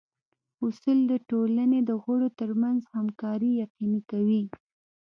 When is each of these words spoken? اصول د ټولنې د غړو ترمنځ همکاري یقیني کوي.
اصول 0.65 0.99
د 1.11 1.13
ټولنې 1.29 1.79
د 1.89 1.91
غړو 2.03 2.27
ترمنځ 2.39 2.81
همکاري 2.95 3.51
یقیني 3.63 4.01
کوي. 4.11 4.43